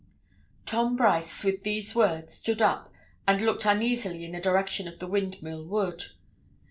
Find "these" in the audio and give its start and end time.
1.61-1.93